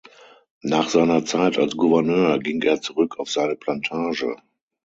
[0.63, 4.35] Nach seiner Zeit als Gouverneur ging er zurück auf seine Plantage.